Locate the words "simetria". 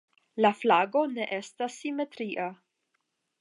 1.83-2.49